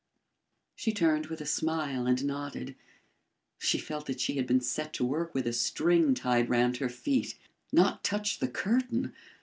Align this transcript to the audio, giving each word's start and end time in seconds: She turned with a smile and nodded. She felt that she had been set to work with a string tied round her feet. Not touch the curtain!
She 0.75 0.93
turned 0.93 1.27
with 1.27 1.41
a 1.41 1.45
smile 1.45 2.07
and 2.07 2.25
nodded. 2.25 2.75
She 3.59 3.77
felt 3.77 4.07
that 4.07 4.19
she 4.19 4.35
had 4.37 4.47
been 4.47 4.59
set 4.59 4.93
to 4.93 5.05
work 5.05 5.35
with 5.35 5.45
a 5.45 5.53
string 5.53 6.15
tied 6.15 6.49
round 6.49 6.77
her 6.77 6.89
feet. 6.89 7.37
Not 7.71 8.03
touch 8.03 8.39
the 8.39 8.47
curtain! 8.47 9.13